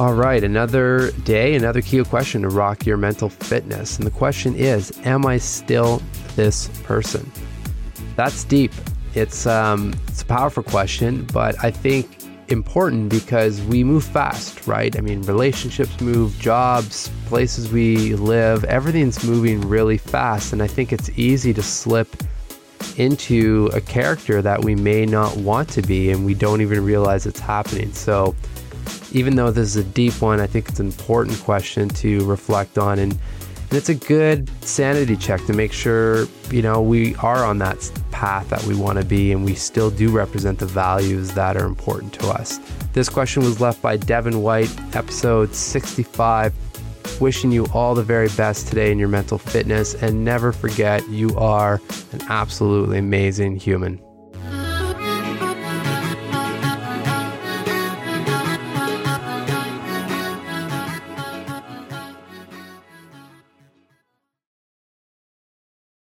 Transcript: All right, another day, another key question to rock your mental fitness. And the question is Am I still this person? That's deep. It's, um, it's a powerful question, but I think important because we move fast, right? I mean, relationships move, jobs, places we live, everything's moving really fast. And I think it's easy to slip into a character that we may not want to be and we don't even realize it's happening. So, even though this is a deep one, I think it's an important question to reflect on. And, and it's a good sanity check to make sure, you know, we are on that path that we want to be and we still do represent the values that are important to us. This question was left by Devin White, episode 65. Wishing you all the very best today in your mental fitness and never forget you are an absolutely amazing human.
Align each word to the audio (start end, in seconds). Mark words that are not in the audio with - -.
All 0.00 0.14
right, 0.14 0.42
another 0.42 1.10
day, 1.24 1.54
another 1.54 1.82
key 1.82 2.02
question 2.04 2.40
to 2.40 2.48
rock 2.48 2.86
your 2.86 2.96
mental 2.96 3.28
fitness. 3.28 3.98
And 3.98 4.06
the 4.06 4.10
question 4.10 4.54
is 4.54 4.98
Am 5.04 5.26
I 5.26 5.36
still 5.36 6.00
this 6.36 6.68
person? 6.84 7.30
That's 8.16 8.44
deep. 8.44 8.72
It's, 9.12 9.46
um, 9.46 9.92
it's 10.08 10.22
a 10.22 10.24
powerful 10.24 10.62
question, 10.62 11.26
but 11.34 11.62
I 11.62 11.70
think 11.70 12.16
important 12.48 13.10
because 13.10 13.60
we 13.60 13.84
move 13.84 14.02
fast, 14.02 14.66
right? 14.66 14.96
I 14.96 15.02
mean, 15.02 15.20
relationships 15.24 16.00
move, 16.00 16.34
jobs, 16.38 17.10
places 17.26 17.70
we 17.70 18.14
live, 18.14 18.64
everything's 18.64 19.22
moving 19.22 19.60
really 19.60 19.98
fast. 19.98 20.54
And 20.54 20.62
I 20.62 20.66
think 20.66 20.94
it's 20.94 21.10
easy 21.18 21.52
to 21.52 21.62
slip 21.62 22.08
into 22.96 23.68
a 23.74 23.82
character 23.82 24.40
that 24.40 24.64
we 24.64 24.74
may 24.74 25.04
not 25.04 25.36
want 25.36 25.68
to 25.68 25.82
be 25.82 26.10
and 26.10 26.24
we 26.24 26.32
don't 26.32 26.62
even 26.62 26.82
realize 26.82 27.26
it's 27.26 27.38
happening. 27.38 27.92
So, 27.92 28.34
even 29.12 29.36
though 29.36 29.50
this 29.50 29.68
is 29.68 29.76
a 29.76 29.84
deep 29.84 30.20
one, 30.20 30.40
I 30.40 30.46
think 30.46 30.68
it's 30.68 30.80
an 30.80 30.86
important 30.86 31.38
question 31.40 31.88
to 31.88 32.24
reflect 32.26 32.78
on. 32.78 32.98
And, 32.98 33.12
and 33.12 33.72
it's 33.72 33.88
a 33.88 33.94
good 33.94 34.48
sanity 34.64 35.16
check 35.16 35.44
to 35.46 35.52
make 35.52 35.72
sure, 35.72 36.26
you 36.50 36.62
know, 36.62 36.80
we 36.80 37.14
are 37.16 37.44
on 37.44 37.58
that 37.58 37.90
path 38.10 38.48
that 38.50 38.62
we 38.64 38.74
want 38.74 38.98
to 38.98 39.04
be 39.04 39.32
and 39.32 39.44
we 39.44 39.54
still 39.54 39.90
do 39.90 40.10
represent 40.10 40.58
the 40.58 40.66
values 40.66 41.32
that 41.34 41.56
are 41.56 41.66
important 41.66 42.12
to 42.14 42.28
us. 42.28 42.58
This 42.92 43.08
question 43.08 43.42
was 43.42 43.60
left 43.60 43.80
by 43.80 43.96
Devin 43.96 44.42
White, 44.42 44.70
episode 44.96 45.54
65. 45.54 46.52
Wishing 47.20 47.52
you 47.52 47.66
all 47.74 47.94
the 47.94 48.02
very 48.02 48.28
best 48.30 48.68
today 48.68 48.90
in 48.90 48.98
your 48.98 49.08
mental 49.08 49.38
fitness 49.38 49.94
and 49.94 50.24
never 50.24 50.52
forget 50.52 51.06
you 51.08 51.36
are 51.36 51.80
an 52.12 52.20
absolutely 52.28 52.98
amazing 52.98 53.56
human. 53.56 54.00